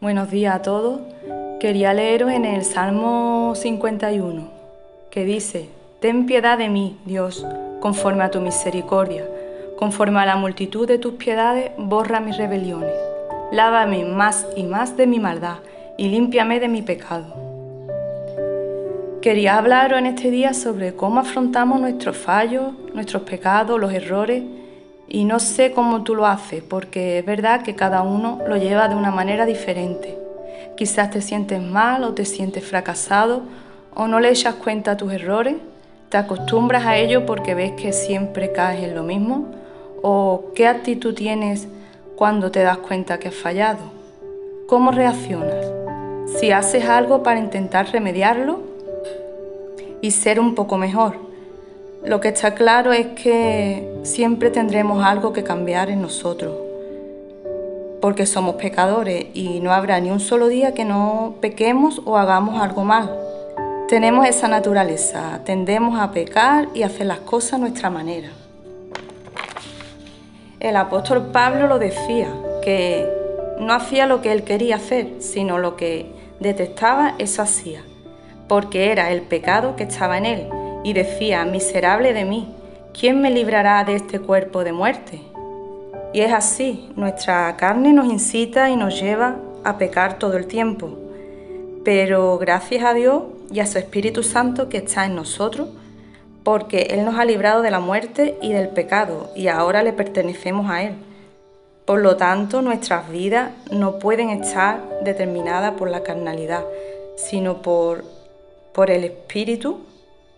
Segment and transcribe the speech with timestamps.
[0.00, 1.00] Buenos días a todos.
[1.60, 4.48] Quería leeros en el Salmo 51,
[5.10, 5.68] que dice,
[6.00, 7.46] Ten piedad de mí, Dios,
[7.80, 9.28] conforme a tu misericordia,
[9.78, 12.94] conforme a la multitud de tus piedades, borra mis rebeliones.
[13.52, 15.58] Lávame más y más de mi maldad
[15.96, 17.34] y límpiame de mi pecado.
[19.22, 24.42] Quería hablaros en este día sobre cómo afrontamos nuestros fallos, nuestros pecados, los errores
[25.08, 28.88] y no sé cómo tú lo haces, porque es verdad que cada uno lo lleva
[28.88, 30.18] de una manera diferente.
[30.76, 33.42] Quizás te sientes mal o te sientes fracasado
[33.94, 35.56] o no le echas cuenta a tus errores,
[36.08, 39.46] te acostumbras a ello porque ves que siempre caes en lo mismo
[40.02, 41.68] o qué actitud tienes
[42.16, 43.80] cuando te das cuenta que has fallado.
[44.68, 45.66] ¿Cómo reaccionas?
[46.38, 48.60] Si haces algo para intentar remediarlo
[50.00, 51.25] y ser un poco mejor.
[52.04, 56.54] Lo que está claro es que siempre tendremos algo que cambiar en nosotros,
[58.00, 62.62] porque somos pecadores y no habrá ni un solo día que no pequemos o hagamos
[62.62, 63.10] algo mal.
[63.88, 68.28] Tenemos esa naturaleza, tendemos a pecar y hacer las cosas a nuestra manera.
[70.60, 72.28] El apóstol Pablo lo decía,
[72.62, 73.08] que
[73.58, 76.06] no hacía lo que él quería hacer, sino lo que
[76.40, 77.82] detestaba, eso hacía,
[78.48, 80.48] porque era el pecado que estaba en él
[80.86, 82.46] y decía, miserable de mí,
[82.96, 85.20] ¿quién me librará de este cuerpo de muerte?
[86.12, 89.34] Y es así, nuestra carne nos incita y nos lleva
[89.64, 90.96] a pecar todo el tiempo.
[91.84, 95.70] Pero gracias a Dios y a su Espíritu Santo que está en nosotros,
[96.44, 100.70] porque Él nos ha librado de la muerte y del pecado y ahora le pertenecemos
[100.70, 100.94] a Él.
[101.84, 106.64] Por lo tanto, nuestras vidas no pueden estar determinadas por la carnalidad,
[107.16, 108.04] sino por,
[108.72, 109.80] por el Espíritu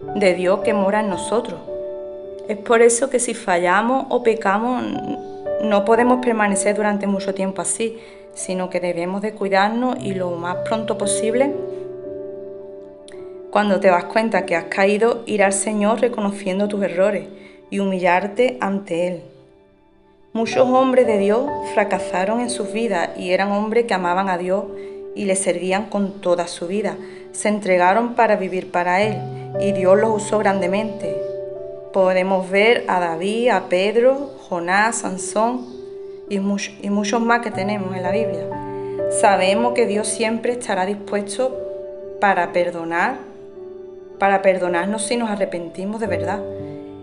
[0.00, 1.60] de Dios que mora en nosotros.
[2.48, 4.82] Es por eso que si fallamos o pecamos
[5.62, 7.98] no podemos permanecer durante mucho tiempo así,
[8.34, 11.52] sino que debemos de cuidarnos y lo más pronto posible,
[13.50, 17.28] cuando te das cuenta que has caído, ir al Señor reconociendo tus errores
[17.68, 19.22] y humillarte ante Él.
[20.32, 24.64] Muchos hombres de Dios fracasaron en sus vidas y eran hombres que amaban a Dios
[25.16, 26.96] y le servían con toda su vida.
[27.32, 31.16] Se entregaron para vivir para Él y Dios los usó grandemente.
[31.92, 35.66] Podemos ver a David, a Pedro, Jonás, Sansón
[36.28, 38.46] y, y muchos más que tenemos en la Biblia.
[39.20, 41.58] Sabemos que Dios siempre estará dispuesto
[42.20, 43.18] para perdonar,
[44.18, 46.40] para perdonarnos si nos arrepentimos de verdad.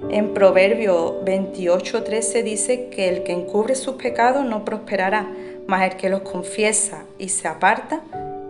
[0.09, 5.27] En Proverbio 28:13 dice que el que encubre sus pecados no prosperará,
[5.65, 8.01] mas el que los confiesa y se aparta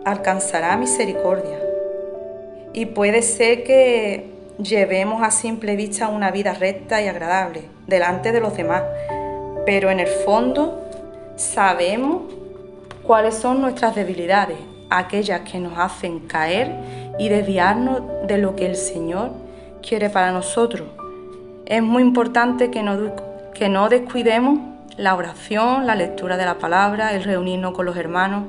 [0.04, 1.67] alcanzará misericordia.
[2.78, 4.30] Y puede ser que
[4.62, 8.84] llevemos a simple vista una vida recta y agradable delante de los demás,
[9.66, 10.88] pero en el fondo
[11.34, 12.22] sabemos
[13.02, 14.58] cuáles son nuestras debilidades,
[14.90, 16.72] aquellas que nos hacen caer
[17.18, 19.32] y desviarnos de lo que el Señor
[19.82, 20.86] quiere para nosotros.
[21.66, 23.12] Es muy importante que no,
[23.54, 24.60] que no descuidemos
[24.96, 28.44] la oración, la lectura de la palabra, el reunirnos con los hermanos,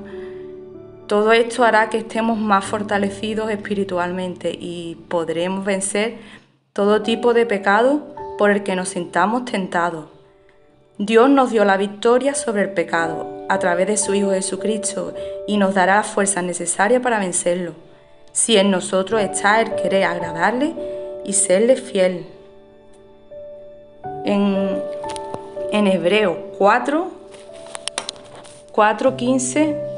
[1.09, 6.17] todo esto hará que estemos más fortalecidos espiritualmente y podremos vencer
[6.71, 10.05] todo tipo de pecado por el que nos sintamos tentados.
[10.99, 15.15] Dios nos dio la victoria sobre el pecado a través de su Hijo Jesucristo
[15.47, 17.73] y nos dará la fuerza necesaria para vencerlo.
[18.31, 20.75] Si en nosotros está el querer agradarle
[21.25, 22.27] y serle fiel.
[24.25, 24.79] En,
[25.71, 27.11] en Hebreos 4,
[28.71, 29.88] 4, 15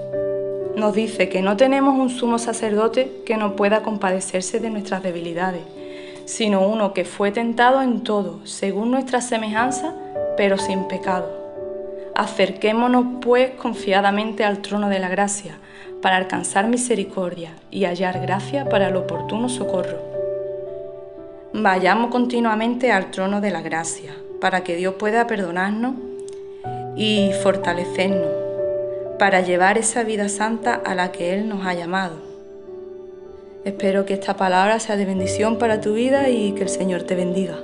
[0.82, 5.62] nos dice que no tenemos un sumo sacerdote que no pueda compadecerse de nuestras debilidades,
[6.26, 9.94] sino uno que fue tentado en todo, según nuestra semejanza,
[10.36, 11.30] pero sin pecado.
[12.16, 15.60] Acerquémonos pues confiadamente al trono de la gracia,
[16.02, 20.00] para alcanzar misericordia y hallar gracia para el oportuno socorro.
[21.54, 25.94] Vayamos continuamente al trono de la gracia, para que Dios pueda perdonarnos
[26.96, 28.41] y fortalecernos
[29.22, 32.16] para llevar esa vida santa a la que Él nos ha llamado.
[33.64, 37.14] Espero que esta palabra sea de bendición para tu vida y que el Señor te
[37.14, 37.60] bendiga.